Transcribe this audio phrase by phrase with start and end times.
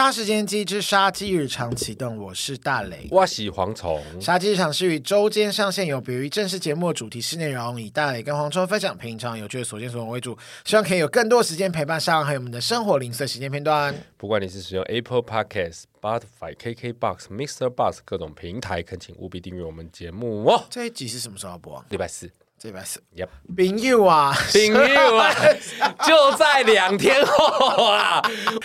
[0.00, 4.02] 杀时间机之杀鸡日常启动，我是大雷，我是蝗虫。
[4.18, 13.94] 杀鸡日常是与周间上线，有别于正式节目的主题式内容，以大雷跟蝗虫分享平常有趣的所见所闻为主，希望可以有更多时间陪伴上，还有我们的生活零碎时间片段。
[14.16, 20.64] 不管你是使用 Apple Podcast、Spotify、KKBox、Mixer Box 各种平台，恳请务必订阅我们节目哦。
[20.70, 21.84] 这一集是什么时候播、啊？
[21.90, 22.30] 礼拜四。
[22.62, 25.34] 这边是，Yep，朋友啊，朋友啊，
[26.06, 28.20] 就在两天后啊，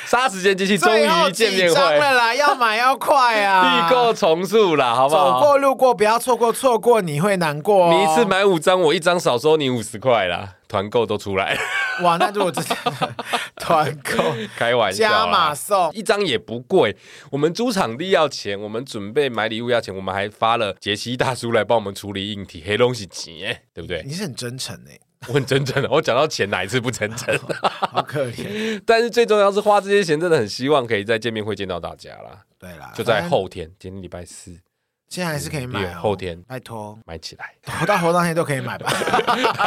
[0.05, 5.39] 杀时间机器终于见面会了啦，要买要快啊，预购重塑啦，好不好？
[5.39, 7.93] 走过路过不要错过，错过你会难过、哦。
[7.93, 10.55] 你一次买五张，我一张少收你五十块啦。
[10.75, 11.61] 团购都出来了，
[12.03, 12.17] 哇！
[12.17, 13.15] 那如果真的
[13.55, 16.97] 团购，开玩笑，加码送一张也不贵。
[17.31, 24.03] 我们租场地要钱，我们准备买礼物要钱，我们还发了杰西大叔来帮我们处理硬体，黑东西钱，哎，对不对？
[24.05, 25.89] 你是很真诚哎，我很真诚的。
[25.89, 27.33] 我讲到钱哪一次不真诚？
[27.63, 28.81] 好可怜。
[28.85, 32.41] 但是最重要是花这些钱，真的很希望可以在见面会见到大家啦。
[32.59, 34.59] 对啦，就在后天，今天礼拜四。
[35.07, 38.91] 现在还是可以买、哦，后天拜托买起来，活到活到天都可以买吧。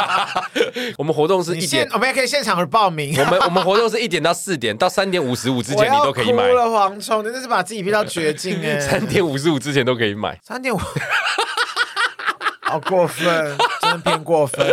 [0.97, 3.17] 我们活动是一点，我们也可以现场报名。
[3.17, 6.43] 我们我们活动是一点到四点，到三点五十五之前你都可以买。
[6.43, 8.79] 我了，蝗虫真的是把自己逼到绝境哎！
[8.79, 10.77] 三点五十五之前都可以买，三点五，
[12.61, 14.63] 好过分，真的偏过分。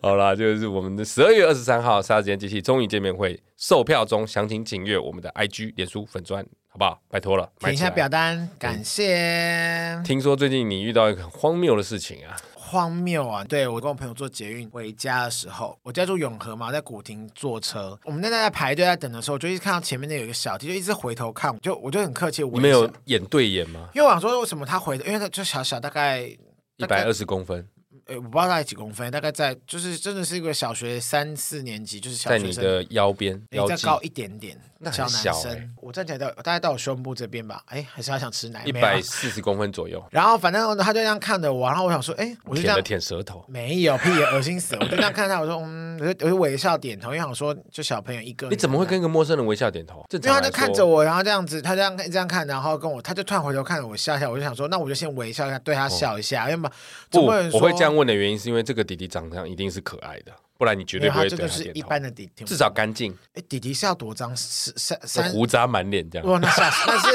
[0.00, 6.46] 好啦，就是我们的十二月二十三号杀时间机器终于见面会，售票中，详情请阅我们的 IG 脸书粉专。
[6.74, 7.00] 好不好？
[7.08, 10.02] 拜托了，填一下表单，感谢。
[10.04, 12.36] 听说最近你遇到一个很荒谬的事情啊？
[12.56, 13.44] 荒谬啊！
[13.44, 23.88] 对，我跟我朋友坐捷运回家的时候，我家住永和嘛，在古亭坐车，我们那在在排队在等的时候，我就一直看到前面那有一个小弟，就一直回头看，就我就很客气，我没有眼对眼吗？
[23.94, 27.64] 因为我想说为什么他回头，因为他就小小，大概一百二十公分。
[28.06, 35.70] 呃，我不知道大概几公分，大概在就是真的是一个小学三四年级，就是小学生在你的腰边，比较高一点点，那很小，小男生。
[35.80, 40.02] 我站起来到大概到我胸部这边吧，哎，还是他想吃奶，一百四十公分左右。
[40.12, 44.80] 然后反正他就这样看着我，然后我想说，哎，我就这样舔舌头，没有屁，恶心死了！
[44.82, 50.04] 我就这样看他，我说，嗯，我就我就微笑点头，因为想说就小朋友一个，你怎么会跟一个陌生人微笑点头？
[50.10, 56.68] 因为他就看着我，然后这样子，他这样这样看，然后跟我，他就突然回头看着我笑笑，我就想说，那我就先微笑一下，对他笑一下，因为嘛，
[57.10, 58.64] 不，我会这样问的原因是因为。
[58.64, 61.78] 这个弟弟长相一定是可爱的，不然你绝对不会对他点头。
[61.78, 63.16] 一般的弟弟，至少干净。
[63.34, 64.36] 哎，弟弟是要多脏？
[64.36, 66.28] 是三三胡渣满脸这样。
[66.28, 67.08] 哇，那是那是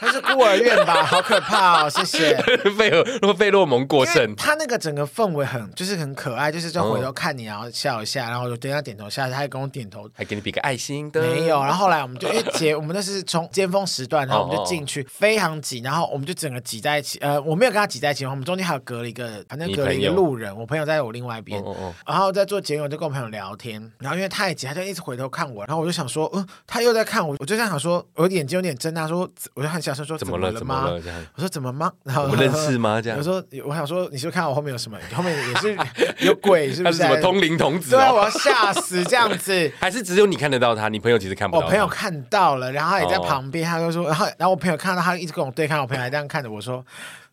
[0.00, 1.02] 那是孤儿院吧？
[1.06, 1.90] 好可怕哦！
[1.90, 2.36] 谢谢。
[2.76, 11.20] 费尔，如果费洛蒙过剩，他那个整个氛围很就是很可爱，就是就回头看你，然后笑一下，然后就对他点头下，他还跟我点头，还给你比个爱心的。
[11.20, 17.18] 没有，然后后来我们就因为姐， 我们那是从尖峰时段，然后我们就进去，非常挤，然后我们就整个挤在一起。
[17.20, 21.62] 呃，我没有跟他挤在一起，我们中间还有隔了一个，反正隔了一个路人，我朋友在我另外一边。
[22.06, 30.52] 然后在做节目，我就跟我朋友聊天，然后因为太挤，他就一直回头看我，然后我就想说，嗯，他又在看我，我就在想说，我眼睛有点睁大，说，我就很小声说，怎么了？
[30.52, 31.00] 怎么了？
[31.34, 31.90] 我说怎么吗？
[32.04, 33.00] 然后我认识吗？
[33.02, 34.98] 这样，我说我想说，你是不是看我后面有什么？
[35.14, 35.76] 后面也是
[36.20, 36.98] 有鬼， 是不是？
[36.98, 37.90] 什么通灵童子？
[37.90, 40.88] 对啊，我要吓死这样子， 还是只有你看得到他？
[40.88, 41.64] 你朋友其实看不到。
[41.64, 46.84] 我朋友看到了，然后他也在旁边，他就说，然后然后我朋友看到他一直跟我对看，我朋友还这样看着我说，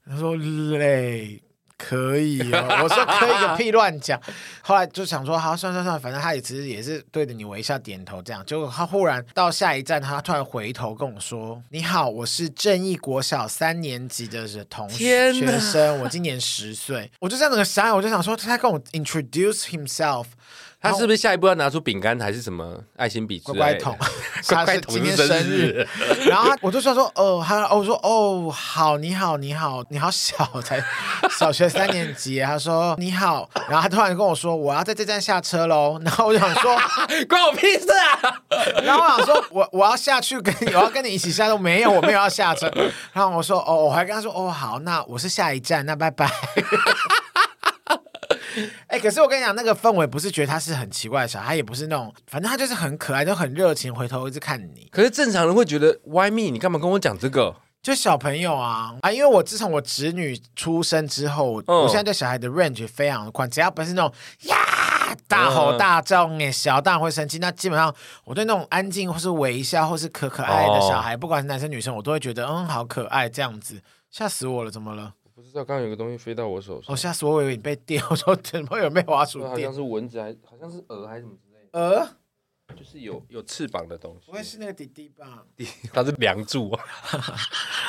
[0.10, 1.42] 他说累。
[1.78, 4.20] 可以哦， 我说可以个屁乱讲。
[4.62, 8.44] 后来就想说，好，算算算，反正他也其实也是对着你微笑点头这样。
[8.46, 20.26] 结果他忽然到下一站，他突然回头跟我说：“你好，我是正义国小三年级的同学生，我今年十岁。”我就这样子想，我就想说，他跟我 introduce himself。
[20.80, 23.40] 他是不是下一步要拿出饼干还是什么爱心笔？
[23.40, 23.98] 乖乖桶，
[24.48, 25.86] 他是今天生日。
[26.28, 30.82] 然后我就说说哦，他我说哦好，你好你好你好小才
[31.32, 32.40] 小学三年级。
[32.42, 36.00] 他说你好，然后他突然跟我说我要在这站下车喽。
[36.06, 36.78] 然后我就想说
[37.28, 38.40] 关我屁事啊！
[38.86, 42.72] 然后我想说我我要下去跟我要跟你一起下都，没有我没有要下车。
[43.12, 46.30] 然后我说哦，我还跟他说哦好，那我是下一站，那拜拜。
[48.88, 54.88] 哎、欸，可是我跟你讲，那个氛围不是觉得他是很奇怪的小孩，也不是那种，反正他就是很可爱，就很热情，回头一直看你。
[54.92, 56.52] 可是正常人会觉得，Why me？
[56.52, 57.56] 你干嘛跟我讲这个？
[57.84, 59.12] 就小朋友啊啊！
[59.12, 64.12] 因为我自从我侄女出生之后，嗯、我现在对小孩的 range 非常的宽，只要不是那种
[64.42, 67.94] 呀大吼大叫，哎、嗯，小大人会生气，那基本上
[68.26, 73.82] 我对那种安静或是微笑或是可可爱爱的小孩，哦、不管是男生女生，我都会觉得嗯好可爱这样子。
[74.10, 75.14] 吓死我了，怎么了？
[75.64, 77.36] 刚刚有个东西飞到我手上，哦，吓死我！
[77.36, 79.52] 我以为你被电，我说怎么有没有滑鼠垫？
[79.52, 81.80] 好像是蚊子，还好像是蛾还是什么之类的。
[81.80, 82.08] 蛾，
[82.76, 84.26] 就是有有翅膀的东西。
[84.28, 85.44] 不会是那个弟弟吧？
[85.56, 86.84] 弟，他是梁祝啊。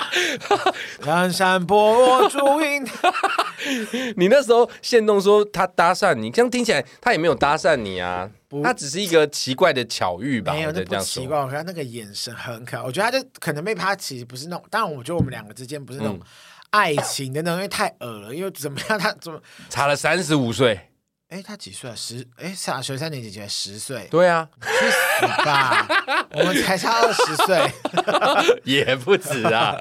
[1.05, 3.13] 梁山伯祝英台。
[4.17, 8.31] 你那时候线动说他搭讪你，这样听起来他也没有搭讪你啊，
[8.63, 10.53] 他只是一个奇怪的巧遇吧？
[10.53, 11.39] 没有，这不奇怪。
[11.41, 16.21] 我看那个眼神很可爱，我觉得他就可能被他其实不是那种，当然我觉得我们两个之间不是那种
[16.71, 20.88] 爱情的那种，因为太恶了，因为怎么样他怎么差了三十五岁。
[21.29, 21.95] 哎，他几岁啊？
[21.95, 24.09] 十哎，小学三年级，十岁。
[24.11, 25.87] 对啊，去死吧！
[26.33, 27.71] 我们才差二十岁，
[28.65, 29.77] 也不止啊。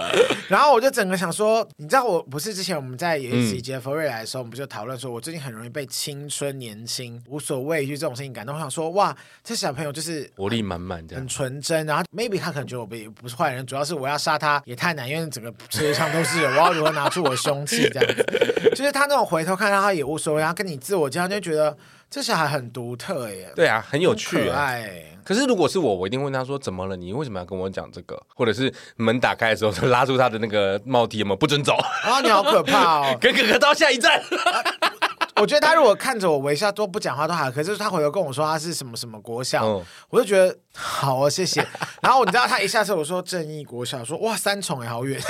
[0.50, 8.54] 然后我就整个想说，你知道，我不是之前我们在有一集杰佛瑞来的时候，嗯、我们不就讨论说，我最近很容易被青春、年轻、无所畏惧这种事情感动。
[8.54, 11.86] 我想说，哇，这小朋友就是活力满满的，很纯真。
[11.86, 18.26] 然后 maybe 他可能觉得我不不是坏人，主要是我要杀他也太难，因为整个世界上都是人，我要如何拿出我的凶器这样子？
[18.76, 21.78] 就是他那种回头看到他也无所谓，然后跟你自我介绍就觉得
[22.10, 25.04] 这小孩很独特耶，对啊，很有趣，可爱。
[25.24, 26.95] 可是如果是我，我一定问他说：“怎么了？
[26.95, 31.74] 你为什么要跟我讲这个？”或者是门打开的时候，就拉住他的那个帽 T，有没有不准走？
[31.75, 33.18] 啊，你好可怕哦！
[33.19, 34.24] 跟 哥哥到下一站。
[35.36, 41.63] 我觉得他如果看着我微笑都不讲话都好，可是他回头跟我说他是什么什么国小，嗯、我就觉得好啊，谢谢。
[42.01, 45.22] 然后你知道他一下车我说正义国小，说哇三重也好远，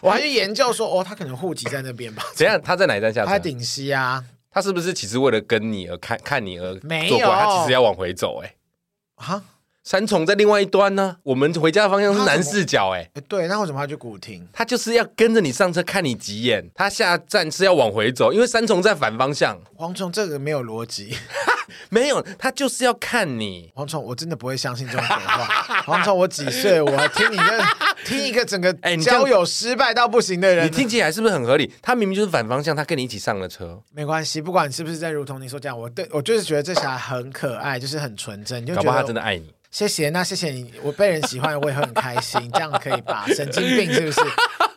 [0.00, 2.22] 我还去研究说哦，他可能户籍在那边吧？
[2.34, 2.58] 怎样？
[2.62, 3.26] 他在哪一站下车？
[3.26, 4.24] 他在顶溪啊。
[4.54, 6.72] 他是不是其实为了跟你而看看你而
[7.08, 7.28] 做怪？
[7.28, 9.34] 他其实要往回走哎、欸。
[9.34, 9.44] 啊，
[9.84, 13.20] 三重在另外一端呢，我们回家的方向是南四角哎、欸。
[13.28, 14.48] 对，那为什么要去古亭？
[14.50, 16.70] 他就是要跟着你上车看你几眼。
[16.74, 19.60] 他下站是要往回走，因为三重在反方向。
[19.76, 21.14] 蝗虫这个没有逻辑。
[21.90, 23.70] 没有，他就是要看你。
[23.74, 25.82] 蝗虫，我真的不会相信这种鬼话。
[25.82, 26.80] 蝗虫，我几岁？
[26.80, 27.64] 我还听你个
[28.06, 31.70] 听一个整个 哎，交友失败到不行的人，你听起来是不是很合理？
[31.82, 33.78] 他明明就是反方向，他跟你一起上了车。
[33.92, 39.52] 没关系，不管你是不是在如同你说这样，我对我就是觉得这小孩很可爱，就是很纯真，你就觉得他真的爱你。
[39.74, 43.24] 谢谢，那谢谢你，我被人喜欢，我也会很开心，这样可以吧？
[43.34, 44.20] 神经病是不是？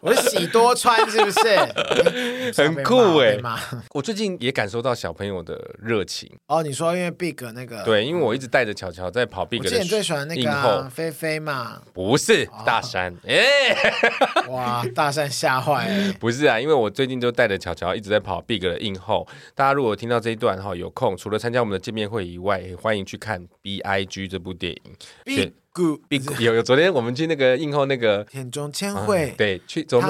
[0.08, 2.54] 我是喜多川是不是？
[2.56, 3.38] 很酷哎！
[3.94, 6.64] 我最近也感受到小朋友的热情哦。
[6.64, 7.84] 你说因为 Big 那个？
[7.84, 9.66] 对，因为我一直带着巧巧在跑 Big 的。
[9.66, 11.82] 我之前最喜欢那个菲菲嘛？
[11.94, 13.76] 不是大山 哎！
[14.50, 16.14] 哇，大山吓坏了！
[16.20, 19.28] 不是啊，因为我最近就带着巧巧一直在跑 Big 的映后。
[19.54, 24.82] 大家如果听到这一段哈，有空除了参加我们的见面会以外，也欢迎去看 B I G 这部电影。
[25.26, 26.00] Big Good，
[26.40, 30.10] 有有，昨天我们去那个映后那个田中千惠，对，去昨天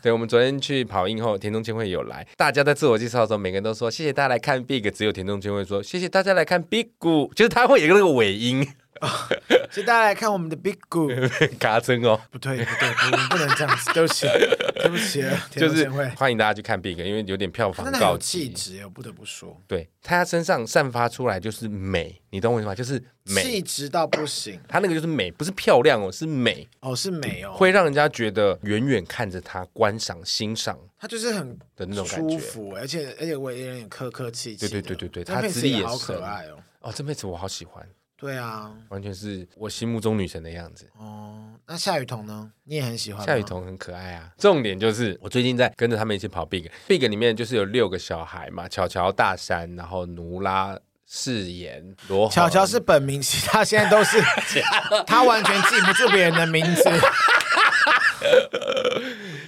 [0.00, 2.24] 对，我们昨天去跑映后，田中千惠有来。
[2.36, 6.90] 大家在自我介绍的时候，每个人都说谢谢大家来看 Big，只有田中千惠说谢谢大家来看 Big
[7.34, 8.64] 就是他会有一个那个尾音。
[9.70, 11.12] 谢谢大家来看我们的 Big Good，
[11.58, 14.26] 卡真哦，不对不对，我们不能这样子，对不起
[14.80, 22.74] 对不起，就是欢迎大家去看 Big，因为有点票房高气质，我不得不说，对他身上散发出来就是美，你懂我意思吗？
[22.74, 26.66] 就是美，气质到不行，他那个就是美，不是漂亮哦，是美。
[26.80, 37.86] 哦，是美哦，会让人家觉得远远看着他观赏欣赏，他就是很的那种感觉，舒服，而且而且我也有点客客气气，对对对对对，他资历也好可爱哦，哦，这妹子我好喜欢。
[38.18, 40.88] 对啊，完全是我心目中女神的样子。
[40.98, 42.50] 哦，那夏雨桐呢？
[42.64, 43.24] 你也很喜欢？
[43.26, 44.30] 夏雨桐很可爱啊。
[44.38, 46.70] 重点就是我最近在跟着他们一起跑 Big。
[46.88, 52.28] Big 里面就是有六个小孩嘛，巧巧、大山，然后奴拉誓言罗。
[52.30, 54.18] 巧巧是本名，其他现在都是
[55.06, 56.82] 他完全记不住别人的名字。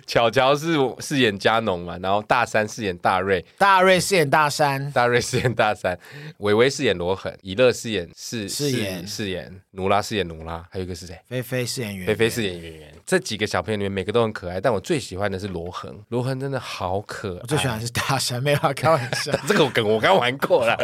[0.09, 5.97] 巧巧是饰演佳农嘛，然后大山饰演大瑞，大瑞饰演大山，大瑞饰演大山，
[6.39, 11.15] 伟伟饰演罗恒，以乐饰演饰饰演饰演努拉饰演努拉，还有一个是谁？
[11.29, 12.95] 菲菲饰演圆圆，菲菲饰演圆圆。
[13.05, 17.41] 这几个小朋友里面每个都很可爱，但我最喜欢的是罗恒，罗恒真的好可爱。
[17.43, 20.75] 我最喜欢的是大山，没有开玩笑， 这个梗我刚玩过了。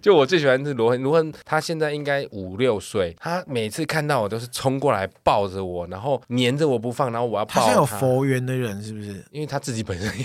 [0.00, 7.66] 就我最喜欢的是罗恒，罗恒他现在应该五六岁，他每次看到我都是冲过来抱着我，然后黏着我不放，然后我要抱他。
[7.66, 9.24] 他有佛缘的人是不是？
[9.30, 10.24] 因为他自己本身也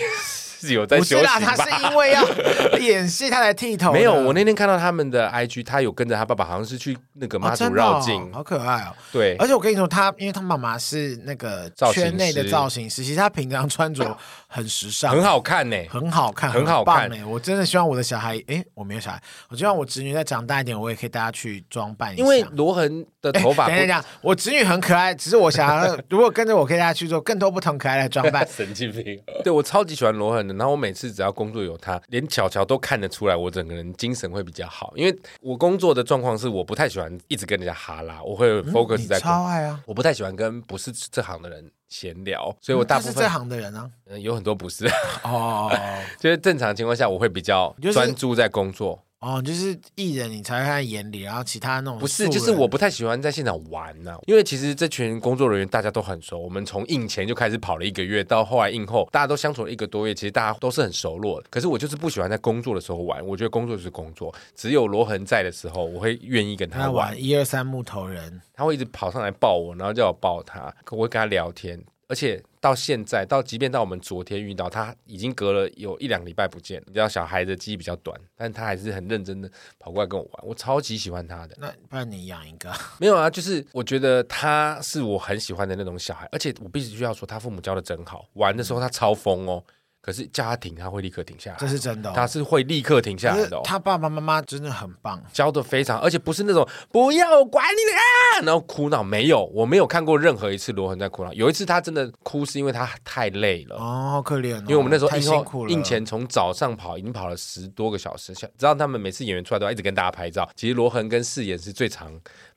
[0.68, 1.40] 是有在修行吧。
[1.40, 2.24] 他是因为要
[2.80, 3.92] 演戏，他才剃头。
[3.92, 8.96] 没有，我那天看到他们的 IG，他有跟着他爸爸，好像是去那个妈祖绕境，哦哦，好可爱哦。
[9.12, 14.16] 对，而且我跟你说，他因为他妈妈是那个圈内的造型师，其实他平常穿着
[14.48, 17.18] 很时尚，很好看呢，很好看，很好看呢。
[17.28, 22.22] 我真的希望我的小孩，哎，我没有小孩，我希望我侄女再长大一点，我也可以带她去装扮一下。
[22.24, 28.46] 因为罗恒的头发， 等一下，我侄女很可爱，只是我想要，如果跟着我，可以带她去做更多不同可爱的装扮。
[28.52, 29.20] 神经病！
[29.44, 34.94] 对，我超级喜欢罗恒的，然后我每次只要工作有他，连巧巧都看得出来，我整个人精神会比较好。
[34.96, 44.88] 因为我工作的状况是，我不太喜欢一直跟人家哈拉，我会 focus 在、嗯、超爱啊，我不太喜欢跟不是这行的人闲聊，所以我大部分、嗯、是这行的人啊，嗯，有很多不是
[45.24, 45.72] 哦，
[46.20, 49.02] 就是正常情况下，我会比较专注在工作。
[49.22, 61.48] 哦，就是艺人你才会看在眼里，然后其他那种不是，就是我不太喜欢在现场玩呢、啊，因为其实这群工作人员大家都很熟，我们从印前就开始跑了一个月，到后来印后，大家都相处了一个多月，其实大家都是很熟络的。
[61.52, 67.16] 可是我就是不喜欢在工作的时候玩，我觉得工作就是工作，只有罗恒在的时候，我会愿意跟他玩。
[67.22, 71.80] 一二三木头人，他会一直跑上来抱我，然后叫我抱他，我会跟他聊天。
[72.08, 76.82] 而且到现在，到即便到我们昨天遇到，他已经隔了有一两礼拜不见。
[76.86, 81.58] 你知道小孩的记忆比较短，但他还是很认真的跑过来跟我玩，我超级喜欢他的。
[81.60, 82.72] 那不然你养一个？
[83.02, 89.64] 没有啊，就是我觉得他是我很喜欢的那种小孩，而且我必须要说，他父母教的真好，玩的时候他超疯哦。
[90.02, 92.14] 可是叫他停，他会立刻停下来，这是真的、哦。
[92.16, 93.62] 他是会立刻停下来的、哦。
[93.64, 99.04] 他爸爸妈妈真的很棒，教的非常，而且不是那种不要管你的啊，然后哭闹。
[99.04, 101.32] 没有，我没有看过任何一次罗恒在哭闹。
[101.34, 104.64] 有一次他真的哭，是因为他太累了哦，好可怜、哦。
[104.64, 108.34] 因为我们那时候辛苦了，印前从早上跑，已经跑了十多个小时。
[108.34, 110.50] 像知道他们每次演员出来都要一直跟大家拍照。
[110.56, 112.12] 其实罗恒跟饰演是最长。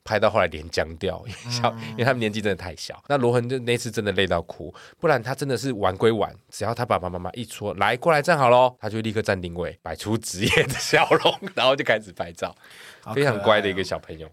[0.05, 3.03] 拍到后来脸僵掉，因为小，因为他们年纪真的太小。
[3.09, 12.55] 那罗恒就那次真的累到哭，不然他真的是玩归玩，只要他爸爸妈妈一说来过来站好喽，他就立刻站定位，摆出职业的笑容， 然后就开始拍照，
[13.15, 14.29] 非常乖的一个小朋友。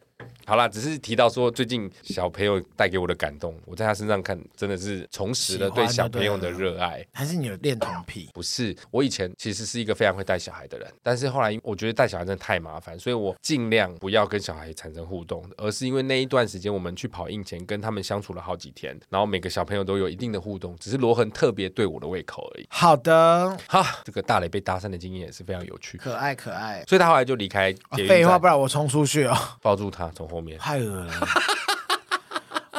[0.47, 7.05] 好啦，只是提到说最近小朋友带给我的感动，我在他身上看真的是重拾了对小朋友的热爱。
[7.13, 8.29] 还是你有恋童癖？
[8.35, 22.67] 不是，我以前其实是一个非常会带小孩的人，但是后来我觉得带小孩真的太麻烦，所以我尽量不要跟小孩产生互动，而是因为那一段时间我们去跑印前跟他们相处了好几天，然后每个小朋友都有一定的互动，只是罗恒特别对我的胃口而已。
[22.71, 27.73] 好的，哈，这个大雷被搭讪的经验也是非常有趣，可爱可爱，所以他后来就离开。
[28.09, 30.59] 废话，不然我冲出去哦，抱住他从后面。
[30.59, 31.13] 太恶了，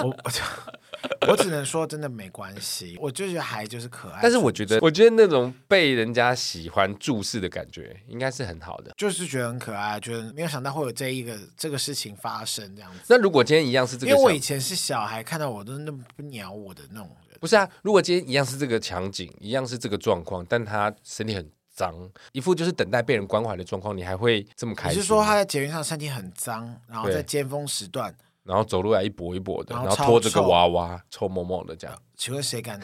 [0.03, 0.31] 我我
[1.27, 4.19] 我只能说真的没关系，我就觉得还就是可爱。
[4.21, 8.91] 但是我觉得，我觉得那种被人家喜欢注视的感觉，应该是很好的。
[8.97, 12.99] 就是觉得很可爱，觉得没有想到会有这一个这个事情发生这样子。
[13.07, 17.37] 那如果今天一样是这个，因为我以前是小孩，看到我都那么不鸟我的那种人。
[17.39, 21.49] 不是啊，如果今天一样是这个场景，一样是这个状况，但他身体很。
[21.73, 21.93] 脏，
[22.31, 24.97] 一副就是等待被人关怀的状况，你还会这么开心？
[24.97, 31.97] 你是说他在捷运上身体很脏，然后在尖峰时段，然后走路来一跛一跛的，然后拖着个娃娃，臭某某的这样？
[32.15, 32.79] 请问谁敢？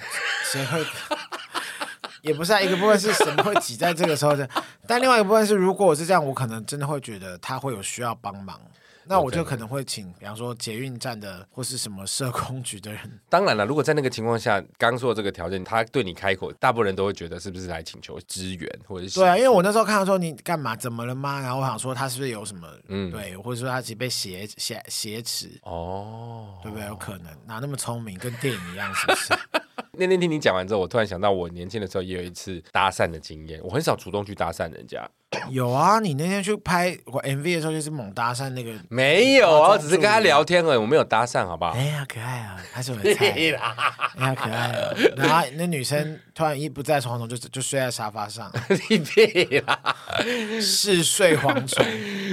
[0.51, 0.84] 谁会？
[2.22, 4.50] 也不是啊，一个部分是什么会挤在这个时候的？
[4.86, 8.60] 但另外一个部分是，如果我是这样，我可能真的会觉得他会有需要帮忙。
[9.09, 13.01] 那我就可能会请，比方说捷运站的或是什么社工局的人。
[13.27, 21.41] 当然了，如果在那个情况下，刚说的这个条件，他对你开口，大部分人都会觉得是不是来请求支援，或者是对啊，因为我那时候看到说你干嘛，怎么了吗？
[21.41, 26.85] 然后我想说他是不是有什么，嗯，对，或者说他其实被挟挟挟持哦，对不对？
[26.85, 29.33] 有可能，哪那么聪明，跟电影一样，是不是？
[29.93, 33.59] 那天听你讲完之后，我突然想到，我年轻的时候也有一次搭讪的经验。
[33.63, 35.05] 我很少主动去搭讪人家。
[35.51, 38.71] 有啊，你那天去拍我 MV 的时候，就是猛搭讪那个。
[38.89, 41.71] 没有啊，只是跟他聊天而已，我没有搭讪，好不好？
[41.71, 43.29] 哎呀，可爱啊，还是我的菜。
[43.29, 44.93] 哎呀，可爱啊。
[45.15, 48.51] 然后那女生突然一不在床头，就就睡在沙发上。
[48.89, 49.79] 你屁啦！
[50.59, 51.86] 嗜睡蝗虫。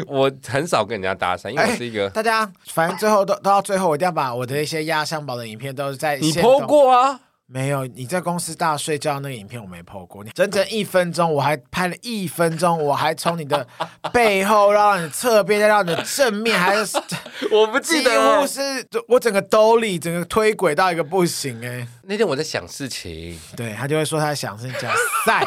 [0.07, 2.09] 我很少跟人家搭讪，因为我是一个。
[2.11, 6.17] 大家反正最后都都到最后，我一定要把我的一些压箱宝的影片都是在。
[6.17, 7.21] 你 po 过啊？
[7.49, 13.65] 没有，你在公司大睡觉那个影片我没 po 过，你整整一分钟，我还拍了一分钟，我还从你的
[14.13, 16.99] 背后让你侧边，再让你的正面，还是
[17.53, 18.61] 我不记得，几乎是
[19.07, 21.89] 我整个兜里整个推轨到一个不行哎、欸。
[22.03, 24.89] 那天我在想事情，对他就会说他在想事情，叫
[25.25, 25.45] 赛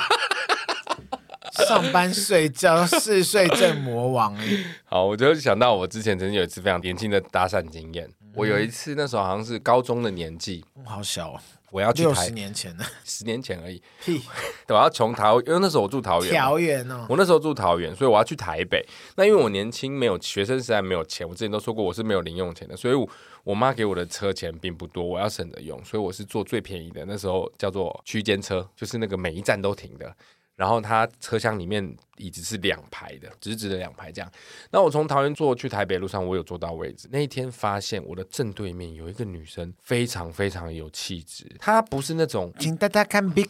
[1.68, 4.46] 上班睡觉嗜睡症魔王哎。
[4.86, 11.40] 好，我就想到我之前曾经有一次非常年轻的搭讪经验，嗯、我有一次那时候好像是高中的年纪，好小哦。
[11.72, 13.80] 我要去台，十年前的， 十年前而已。
[14.04, 14.22] 屁，
[14.70, 17.06] 我要从桃，因为那时候我住桃园，桃园哦。
[17.08, 18.84] 我那时候住桃园，所以我要去台北。
[19.16, 23.08] 那因为我年轻，没有学生时代没有钱，我之前都说过我是没有零用钱的，所以我
[23.44, 30.16] 我妈给我的车钱并不多，我要省着用，所以我是坐最便宜的，那时候叫做区间车，就是那个每一站都停的。
[30.60, 34.30] 然后它车厢里面椅子是两排的，直直的两排这样。
[34.72, 37.08] 那我从桃园坐去台北路上，我有坐到位置。
[37.14, 41.50] 那一天发现我的正对面有一个女生，非常非常有气质。
[41.60, 43.48] 她不是那种，请大家看 Big，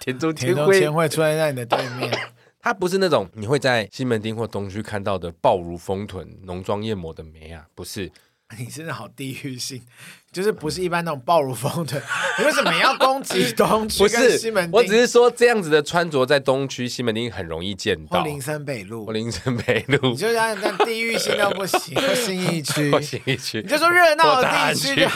[0.00, 2.12] 田中千惠会出现在你的对面。
[2.60, 8.12] 她不是那种你会在西门町或东区看到的暴如风臀、浓妆艳抹的美啊，不是。
[8.58, 9.82] 你真的好地域性，
[10.30, 12.00] 就是不是一般那种暴露风的，
[12.38, 14.72] 你为什么要攻击东区 跟西门町？
[14.72, 18.22] 我只是说这样子的穿着在东区、西门町很容易见到。
[18.22, 21.94] 林森北路，或林森北路，你就像那地域性都不行。
[21.94, 25.08] 或新义区，或新义区，你就说热闹的地区，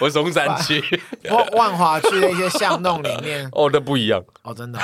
[0.00, 0.82] 我 松山区，
[1.30, 4.22] 万万华区的一些巷弄里面，哦，那不一样。
[4.42, 4.78] 哦，真的，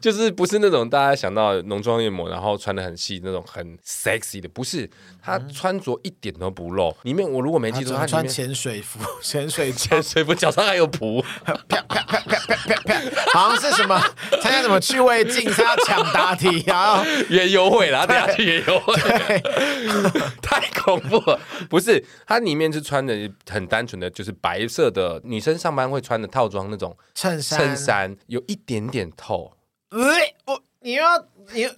[0.00, 4.88] 就是不是那种大家想到浓妆艳抹，然后穿的很细那种很 sexy 的，不是，
[5.22, 6.94] 他穿着一点都不露。
[7.02, 12.94] 里面我如果没记错，他穿潜水服， 潜水潜水服，脚上还有蹼， 啪啪啪啪啪啪啪，
[13.32, 13.98] 好像是什么
[14.42, 18.94] 参加什么趣味竞赛要抢答题，然后园游会啦，等下去园游会，
[20.42, 21.40] 太恐怖了。
[21.68, 29.52] 不是，它里面是穿的很单纯的，就是白色的女生上班会穿的套装那种衬衫，衬衫有一点点透。
[29.90, 30.00] 呃，
[30.46, 31.18] 我你要
[31.52, 31.74] 你呃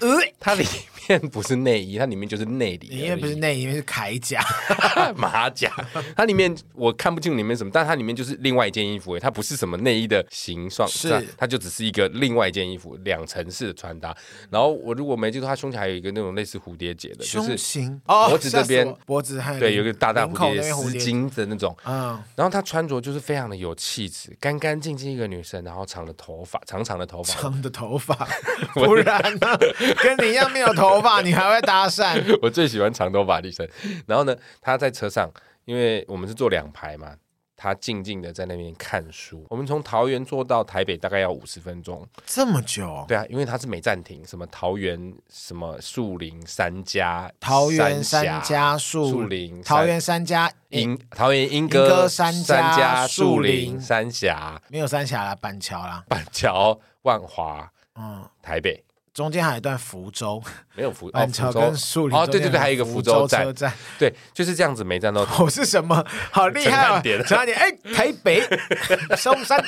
[0.00, 1.18] 呃，它里面。
[1.30, 2.86] 不是内衣，它里面就是内里。
[2.88, 4.44] 里面不是内衣，里面是铠甲、
[5.16, 5.72] 马甲。
[6.14, 9.18] 它里面我看不清里面什么，但它里面就是另外一件衣服。
[9.18, 14.14] 它不是什么内衣的形状，是它就只是一个另外一件衣服，两层式的穿搭。
[14.50, 17.56] 然后我如果没记错，它胸前还有一个那种类似蝴蝶结的，就是
[18.04, 21.74] 脖子这边，脖子还对，有一个大大蝴蝶丝巾的那种。
[21.86, 28.14] 嗯，然后她穿着就是非常的有气质，干干净净一个女生，然后长的头发，长长的头发，长的头发，
[28.74, 29.58] 不然呢，
[30.02, 30.88] 跟你一样没有头。
[30.88, 32.18] 头发，你还会搭讪？
[32.40, 33.68] 我最喜欢长头发女生。
[34.06, 35.30] 然后呢，他在车上，
[35.66, 37.14] 因为我们是坐两排嘛，
[37.54, 39.44] 他静静的在那边看书。
[39.50, 43.04] 我们从桃园坐到台北大概要五十分钟，这么久？
[43.06, 58.82] 对啊，因为他是没暂停，什么桃园什么树林三家，桃园三家树林，桃园三家莺，桃园莺歌三家树林三峡，没有三峡啦，板桥啦，板桥万华，嗯，台北。
[59.18, 60.40] 中间还有一段福州，
[60.76, 63.52] 没有福 板桥跟树林哦，对对对，还有一个福州站，
[63.98, 65.26] 对，就是这样子，没站到。
[65.42, 66.06] 我是什么？
[66.30, 67.00] 好厉害啊！
[67.00, 68.40] 点，点，哎，台北
[69.18, 69.60] 松山，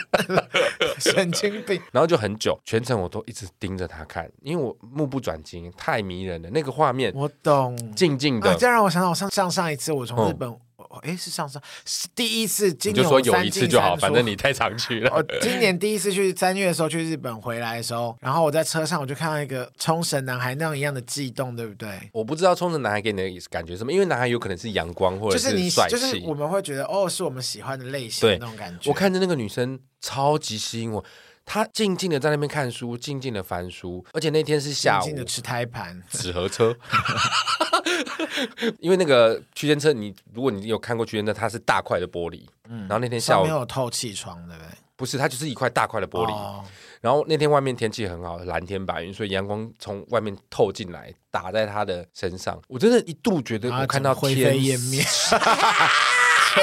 [1.00, 1.82] 神经病。
[1.90, 6.50] 然后就很久，全程我都一直盯着他看，因为我目不转睛，太迷人了。
[6.50, 8.54] 那个画面，我懂，静静的。
[8.54, 10.56] 这样让我想到，我上上上一次我从日本。
[10.98, 15.10] 哎，是上上是第一次，今年就说有一次就好，反正你太常去了。
[15.14, 21.88] 我今年第一次去三月的时候去日本回来的时候，然后我在车上我就看到一个冲绳男孩那样一样的悸动，对不对？
[22.12, 28.90] 我不知道冲绳男孩给你的感觉什么，因为男孩有可能是阳光或者是帅气，就是我们会觉得哦，是我们喜欢的类型的那种感觉。
[28.90, 31.04] 我看着那个女生超级吸引我。
[31.52, 36.76] 他静静的在那边看书，静静的翻书，而且那天是下午，静静的吃胎盘纸盒车，
[38.80, 44.68] 因为那个区间车，你如果你有看过区间车，它是大块的玻璃，嗯，然后那天下午没有透气窗，对不对？
[44.96, 46.32] 不是，它就是一块大块的玻璃。
[46.32, 46.62] 哦、
[47.00, 55.02] 然后那天外面天气很好，蓝天白云，所以阳光从外面透进来，打在他的身上，我真的一度觉得我看到天灰飞烟灭。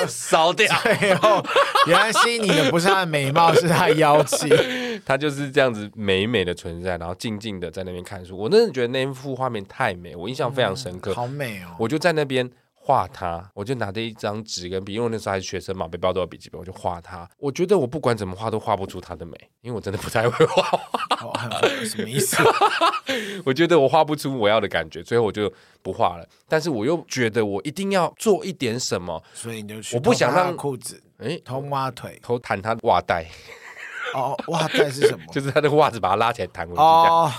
[0.10, 0.68] 烧掉，
[1.00, 1.42] 最后
[1.88, 4.50] 原来吸引你的不是他的美貌，是他的妖气。
[5.06, 8.38] 他就是这样子美美的存在，然后静静的在那边看书。
[8.38, 11.12] 我真的觉得那一幅画面太美，我印象非常深刻。
[11.12, 11.76] 嗯、好美哦！
[11.80, 17.30] 我就在那边画他，我就拿着一张纸跟笔，因为我那时候还是学生嘛，背包都有笔记本，我就画他。
[17.38, 21.28] 我觉得我不管怎么画都画不出他的美，因为我真的不太会画画。
[21.28, 21.34] 哦、
[21.84, 22.38] 什么意思？
[23.44, 26.28] 我觉得我画不出我要的感觉，最后我就不画了。
[26.48, 33.26] 但是我又觉得我一定要做一点什么，所以你就去我不想让裤子哎偷挖腿偷弹他袜带。
[34.13, 35.26] 哦，袜带是什么？
[35.34, 36.80] 就是他的袜子把它拉起来弹回去。
[36.80, 37.32] 哦，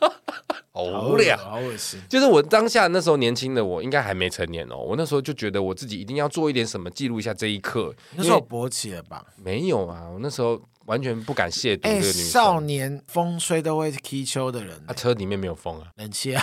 [0.72, 2.00] 好无聊，好恶心。
[2.08, 4.76] 就是我当下那时候年轻的我，应该还没成年哦。
[4.76, 7.94] 我那时候就觉得我自己一定要做一点什么，记录一下这一刻。
[8.16, 9.24] 那时候勃起了吧？
[9.36, 10.60] 没有啊，我那时候。
[10.86, 12.24] 完全不敢亵渎这个女生。
[12.24, 16.42] 少年风吹都会踢球的人，他车里面没有风啊，冷气啊，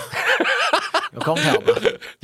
[1.12, 1.67] 有空调吗？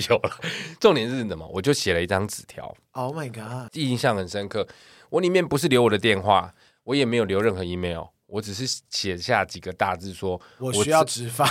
[0.07, 0.31] 有了。
[0.79, 1.45] 重点是什么？
[1.51, 2.73] 我就写了一张纸条。
[2.93, 3.75] Oh my god！
[3.75, 4.65] 印象很深刻。
[5.09, 6.49] 我里面不是留我的电话，
[6.83, 11.47] 我也没有留任何 email，我只是写下几个大字说：我需要植发。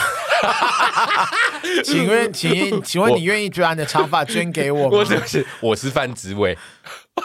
[1.84, 4.98] 请问，请请问你愿意把你的长发捐给我吗？
[4.98, 6.58] 我是我是范植伟。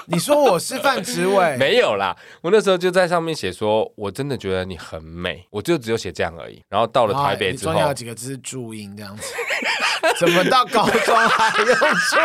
[0.06, 1.56] 你说我是范植伟？
[1.58, 6.62] 没有啦，我那时候就在上面写说，我真的觉得你很美，我就只有写这样而已。
[6.70, 9.34] 然后到了台北之后，中间有几个字是注音这样子，
[10.20, 12.20] 怎么到高中还用错？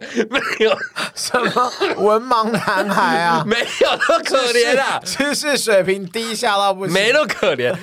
[0.30, 0.76] 没有
[1.14, 7.74] 什么文盲男孩啊， 没有那么可怜啊， 知识水平低下到不行，没那么可怜。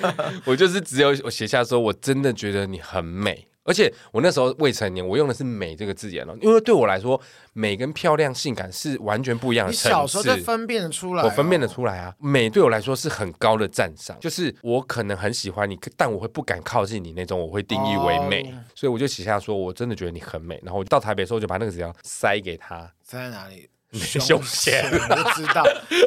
[0.44, 3.47] 我就是只有我写下说，我真的觉得你很美。
[3.68, 7.20] 而且我那时候未成年，我用的是“美”这个字眼了，因为对我来说，
[7.52, 9.70] 美跟漂亮、性感是完全不一样的。
[9.70, 12.14] 你小时候就分辨得出来，我分辨得出来啊。
[12.18, 18.42] 美对我来说是很高的赞赏，就是我可能很喜欢你，但我会不敢靠近你那种，我会定义为美。
[18.50, 20.58] 哦、所以我就写下说，我真的觉得你很美。
[20.64, 23.68] 然后我到台北的时候，就把那个纸条塞给他，塞在哪里？
[23.92, 25.64] 胸前，我就知道，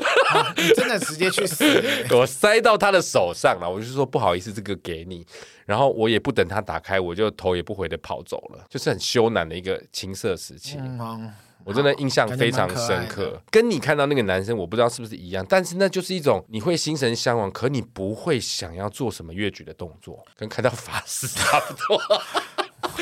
[0.56, 1.65] 你真的直接去死！
[2.12, 5.26] 我塞到他的手上了，我就说不好意思，这个给你。
[5.65, 10.78] 然后我也不等他打开，我就头也不回的跑走了，就是很羞赧的一个青涩时期。
[10.80, 13.41] 嗯，我真的印象非常深刻。
[13.50, 22.02] 跟你看到那个男生，我不知道是不是一样，但是那就是一种你会心神向往，可你不会想要做什么越举的动作，跟看到法师差不多。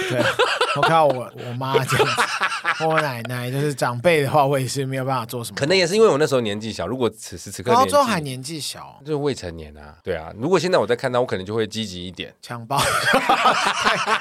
[0.09, 0.19] 对，
[0.77, 5.55] 我看到我我妈这样子，我奶奶就是长辈的话，我也是没有办法做什么。
[5.57, 9.95] 可能也是因为我那时候年纪小，如果此时此刻高中还年纪小，就是未成年啊。
[10.03, 12.33] 对啊，如果现在我再看到，我可能就会积极一点。
[12.41, 12.79] 强暴，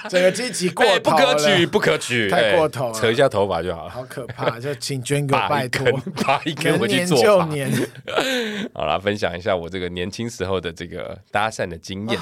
[0.09, 3.91] 整个积极过头了，不可取，不可取，太过头了，扯一下头发就好了。
[3.91, 5.87] 好可怕，就请捐给我，拜托，
[6.25, 7.45] 拔一根回去做就。
[7.47, 7.71] 年
[8.75, 12.21] 好了，分享一下我这个年轻时候的这个搭讪的经验。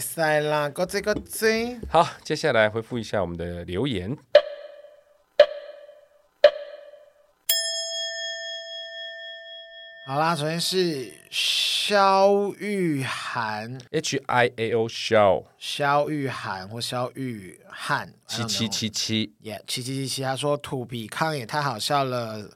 [0.00, 1.76] 塞啦，个这个这。
[1.88, 4.16] 好，接下来回复一下我们的留言。
[10.06, 22.50] 好啦，首先是肖玉涵，H I A O 肖肖玉涵或肖玉翰七七七七，耶七七七七，他说土比康也太好笑了，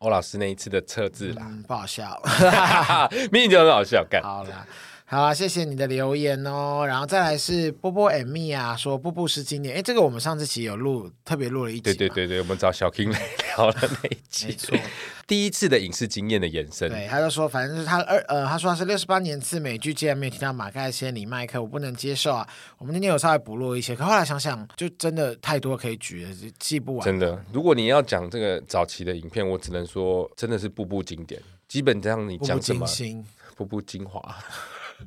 [0.00, 2.22] 欧老师那一次的测字啦，嗯，不好笑，
[3.32, 4.22] 明明就很好笑，干。
[4.22, 4.66] 好了。
[5.12, 6.84] 好啊，谢谢你的留言哦。
[6.86, 9.74] 然后再来是波波 and me 啊，说步步是经典。
[9.74, 11.80] 哎，这个我们上次其实有录，特别录了一集。
[11.80, 13.20] 对对对对，我们找小 King 来
[13.56, 14.46] 聊了那一集。
[14.46, 14.78] 没错，
[15.26, 16.88] 第一次的影视经验的延伸。
[16.88, 22.48] 对，他就说，反正是他二呃，他说他是六十八年次美剧，竟然没有提到马盖先、李麦克，我不能接受啊。
[22.78, 27.04] 我们今天有稍微补录一些，可后来想想，就真的太多可以举了，记不完。
[27.04, 31.42] 真的，如果你要讲这个早期的影片，我只能说真的是步步经典。
[31.66, 32.86] 基本上你讲什么？
[33.56, 34.22] 步步精华。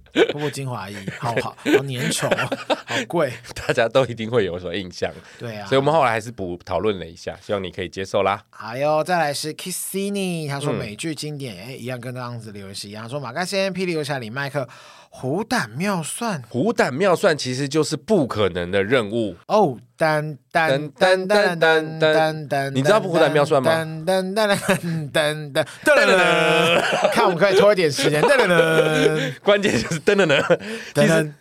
[0.32, 2.30] 步步精华液， 好好好粘稠，
[2.86, 5.12] 好贵，大家都一定会有所印象。
[5.40, 8.44] 对啊，所以我们后来还是补讨论了一下，希望你可以接受啦。
[8.50, 14.68] 好哟，再来是 Kissini，他说美剧经典，哎、嗯，一样跟这样子留言是一样，他说马盖先、霹雳游侠里麦克。
[15.16, 19.78] 虎胆妙算，虎胆妙算其实就是不可能的任务哦。
[19.96, 23.72] 噔噔噔噔噔噔噔，你知道不虎胆妙算吗？
[23.72, 28.20] 噔噔噔噔噔噔噔，看我们可以拖一点时间。
[28.24, 30.60] 噔噔噔，关键就是噔噔噔。
[30.96, 31.34] 其实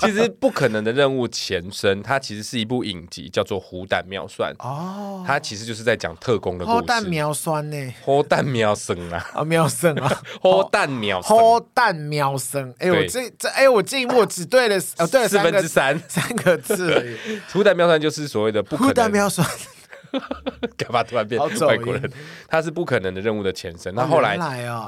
[0.00, 5.22] 其实不可能的任务前身，它其实是一部影集，叫做《虎胆妙算》哦。
[5.26, 6.76] 它其实就是在讲特工的故事。
[6.78, 7.94] 虎胆妙算呢？
[8.02, 9.26] 虎胆妙算啊！
[9.34, 10.22] 啊妙算啊！
[10.40, 12.66] 虎胆妙虎胆妙算。
[12.80, 17.16] 我这这哎，我这一幕只对了哦，对了四分之三三个字。
[17.52, 18.88] 虎胆妙算就是所谓的不可能。
[18.88, 19.46] 虎胆妙算。
[20.76, 22.10] 干嘛突然变外国人？
[22.48, 23.94] 他是不可能的任务的前身。
[23.94, 24.38] 那后来，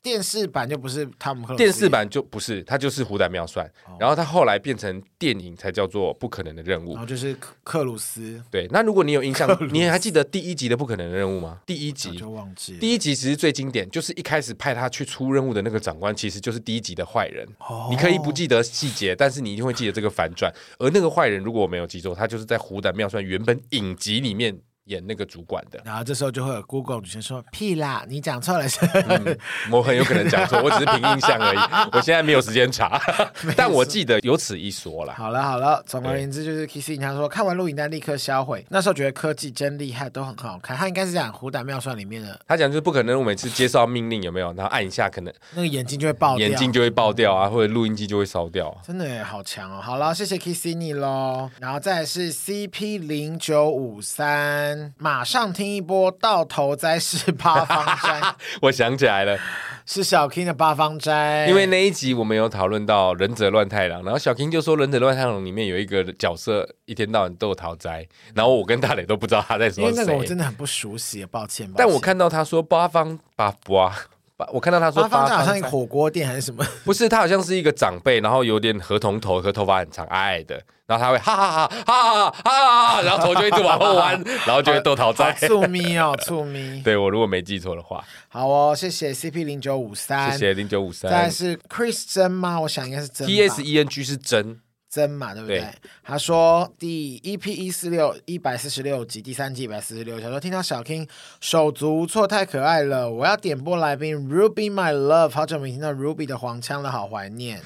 [0.03, 3.71] 电视版就不是汤姆克鲁斯，电视版就不是，他就是虎胆妙算。
[3.99, 6.93] 然后他后来变成电影才叫做不可能的任务。
[6.95, 8.43] 然后就是克鲁斯。
[8.51, 11.61] 对，那如果你有印象，你还记得第一集的不可能的任务吗？
[11.67, 12.79] 第一集就忘记。
[12.79, 17.47] 第一集其实最经典，就是一开始派他去出任务的那个长官，其实就是第一集的坏人。
[17.91, 20.53] 你可以不记得细节，但是你一定会记得这个反转。
[20.79, 24.59] 而那个坏人，如果我没有记错，他就是在虎胆妙算原本影集里面。
[24.91, 28.67] 演那个主管的，然后这时候就会有 Google 女生说：“屁啦，你讲错了。
[29.09, 29.39] 嗯”
[29.71, 31.59] 我很有可能讲错， 我只是凭印象而已。
[31.93, 33.01] 我现在没有时间查，
[33.57, 35.15] 但我记得有此一说啦。
[35.17, 38.67] 好了好了，总而言之就是 Kissing 他说看完录影带立刻销毁。
[38.69, 40.77] 那时候觉得科技真厉害，都很好看。
[40.77, 42.39] 他应该是讲《虎胆妙算》里面的。
[42.49, 48.77] 他讲就是不可能，我每次接受命令有没有，然后按一下，可能那个眼睛就会爆掉，眼睛就会爆掉啊，或者录音机就会烧掉。
[48.85, 49.81] 真的，好强哦！
[49.81, 51.51] 好了，谢谢 Kissing 你喽。
[51.61, 55.51] 然后再来是 CP 零九五三，马上。
[55.51, 59.37] 听一波到头栽是八方斋， 我想起来了，
[59.85, 61.47] 是小 King 的八方斋。
[61.49, 69.83] 因为那一集我们有讨论到忍者乱太郎，然后小 King 就说忍者乱太郎里面有一个角色一天到晚都有逃灾，然后我跟大磊都不知道他在说谁。
[69.85, 71.67] 因为那个我真的很不熟悉，抱歉。
[71.67, 73.95] 抱歉，但我看到他说八方八八。
[74.53, 76.65] 我看到他说八方好像一个火锅店还是什么？
[76.85, 85.33] 不是，他好像是一个长辈，然后有点合同头和头发很长，矮矮的，然后他会哈哈哈哈哈哈，然后头就一直往后弯，然后就会逗讨债。
[85.41, 86.81] 醋咪哦，醋咪。
[86.83, 88.05] 对，我如果没记错的话。
[88.29, 91.11] 好哦，谢谢 CP 零九五三，谢谢零九五三。
[91.11, 92.61] 但是 Chris 真吗？
[92.61, 93.27] 我想应该是真。
[93.27, 94.61] T S E N G 是真。
[94.91, 95.61] 真嘛，对不对？
[95.61, 95.69] 对，
[96.03, 101.09] 他说第 EP 一四六一百四十六集第三季一百四十六，小时候听到小 King
[101.41, 103.09] 手足无措，太可爱了。
[103.09, 107.61] 我要点播来宾 Ruby My Love，好久没听到 Ruby 的黄腔了，好怀念。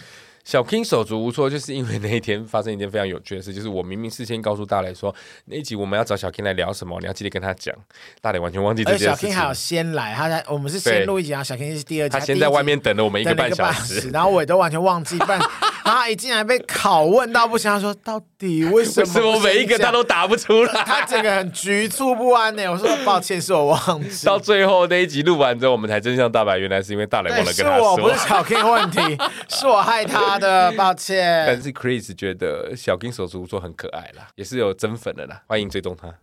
[0.44, 5.14] 小 King 手足无措，就是因为那一天发生一件非常有趣的事，就是我明明事先告诉大磊说
[5.46, 7.74] 那一集我们要找小 King 来聊什么，你要记得跟他讲。
[8.20, 9.30] 大磊完全忘记这件事情。
[9.30, 15.38] 小 King 还有先来，他在我们是先录一集，然后小 King 是第二集，他先在外面等了我们一个半小时，然后我也都完全忘记半。
[15.38, 15.48] 然
[15.92, 19.06] 后他一进来被拷问到不行，他说到底为什么？
[19.06, 20.82] 为什么每一个他都答不出来？
[20.84, 22.66] 他整个很局促不安呢。
[22.70, 24.26] 我说抱歉，是我忘记。
[24.26, 27.96] 到最后那一集录完之后，我们才真相大白，原来是因为大雷忘了跟他说。
[27.96, 29.18] 是我不是小 King 问题，
[29.48, 31.44] 是我害他的，抱歉。
[31.46, 36.08] 但是 Chris 觉得小 King 手足无措很可爱啦，也是有真粉的啦，欢迎追踪他。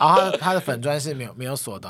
[0.00, 1.88] 然后他的粉砖是没有没有锁的，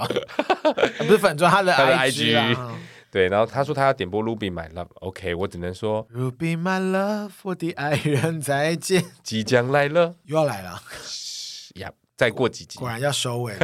[0.98, 2.72] 不是粉砖，他的 IG 啊。
[3.14, 10.82] 对，然后他说他要点播 Ruby My Love，OK，我只能说 Ruby My Love，我的爱人再见，即将来了， 又要来了，
[11.76, 13.54] 呀，再过几集，果然要收尾，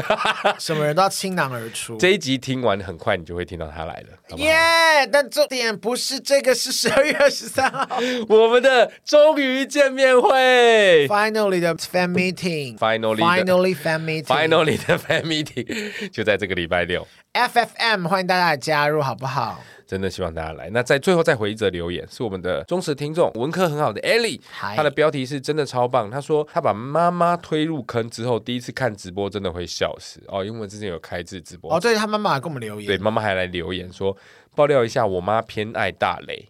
[0.60, 1.96] 什么人都要倾囊而出。
[1.96, 7.98] 这一集听完，很快你就会听到他来了，耶！Yeah, 但重点不是这个，是十二月二十三号，
[8.30, 17.04] 我们的终于见面会，Finally 的 Fan Meeting，Finally，Finally Fan Meeting，Finally 的 Fan Meeting，就在这个礼拜六。
[17.32, 19.60] FFM，欢迎大家的加入，好不好？
[19.86, 20.68] 真的希望大家来。
[20.70, 26.10] 那在最后再回一则留言，是我们的忠实听众，文科很好的 Ellie，他的标题是真的超棒。
[26.10, 31.78] 他说他把妈妈推入坑之后，第一次看直播真的会笑死哦，因为我之前有开自直播哦。
[31.78, 34.16] 对，他妈妈还跟我们留言，对，妈妈还来留言说
[34.56, 36.48] 爆料一下，我妈偏爱大雷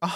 [0.00, 0.08] 啊。
[0.08, 0.12] 哦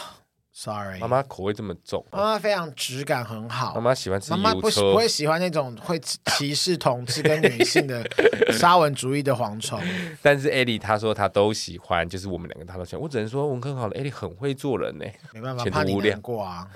[0.57, 2.07] Sorry，妈妈口味这么重。
[2.13, 3.75] 妈妈非常质感很好。
[3.75, 4.43] 妈妈喜欢吃油车。
[4.43, 8.09] 妈妈不不会喜欢那种会歧视同志跟女性的
[8.57, 9.81] 沙文主义的蝗虫。
[10.23, 13.03] 但是艾莉她说她都喜欢，就是我们两个她都喜欢。
[13.03, 15.05] 我只能说文科好的艾莉很会做人呢。
[15.33, 16.69] 没办法，怕你难过啊。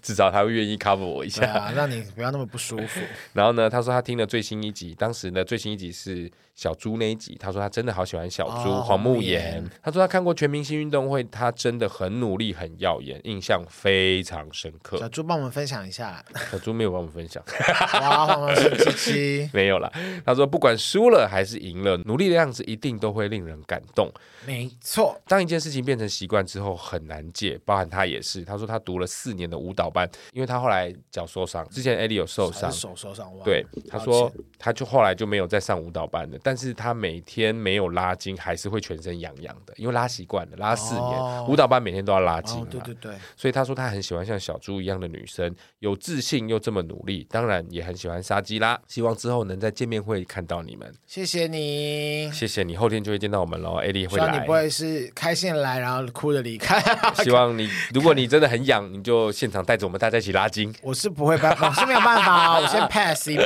[0.00, 3.00] 至少他会愿意 cover 我一下，啊，让你不要那么不舒服。
[3.32, 9.64] 然后呢，他说他听了最新一集，当时呢最新一集是小猪那一集，他说他真的好喜欢小猪，哦、黄沐妍。
[9.82, 14.98] 他说他看过全明星运动会，他真的很努力，很耀眼，印象非常深刻。
[14.98, 17.42] 小猪帮我们分享一下， 小猪没有帮我们分享。
[18.00, 19.90] 哇，黄黄生七七没有了。
[20.24, 24.12] 他说不管输了还是赢了，努力的样子一定都会令人感动。
[24.46, 28.44] 没错，当一件事情变成习惯之后很难戒，包含他也是。
[28.44, 33.30] 他说他读了四年的舞蹈班，因为他后来脚受伤，之前艾莉有受伤，手受伤。
[33.44, 36.38] 对，他说他就后来就没有再上舞蹈班了。
[36.42, 42.66] 但是他每天没有拉筋，还是会全身痒痒的，因为拉习惯了，拉四年、哦、舞蹈班每天都要拉筋、哦。
[42.70, 48.78] 对对对，所以他说他很喜欢像小猪一样的女生，有自信又这么努力，当然也很喜欢莎基拉。
[48.88, 50.92] 希望之后能在见面会看到你们。
[51.06, 53.76] 谢谢你，谢谢你，后天就会见到我们喽。
[53.76, 54.38] 艾莉会来。
[54.38, 56.80] 你不会是开线来，然后哭着离开？
[57.22, 60.74] 希望你，如果你真的很痒，你就现场带着我们大家一起拉筋。
[60.80, 63.44] 我是不会办法，我是没有办法，我先 pass 一波。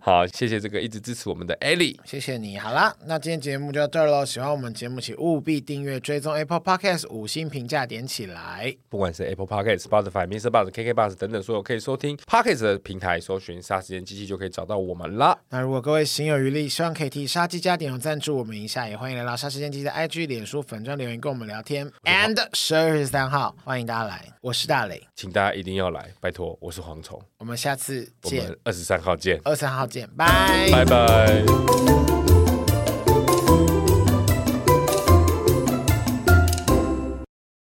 [0.00, 2.58] 好，谢谢这个一直支持我们的 Ellie，谢谢你。
[2.58, 4.24] 好啦，那今天节目就到这儿喽。
[4.24, 8.74] 喜欢我们节目，请务必订阅、追踪 Apple Podcast，五星评价点起来。
[8.88, 10.50] 不管是 Apple Podcast、Spotify、Mr.
[10.50, 15.38] Buzz、KK Buzz 等等所有可以收听 Podcast 的平台，搜寻“杀时间机器”就可以找到我们啦。
[15.50, 21.90] 那如果各位行有余力，希望可以替杀鸡加点油赞助我们一下，也欢迎来到杀时间机器的 IG、脸书粉专留言跟我们聊天。
[22.04, 32.31] And 十二月三号，欢迎大家来，我是大磊，请大家一定要来，拜托，我是蝗虫，我们下次见，二十三号见，二十三号见，拜拜拜。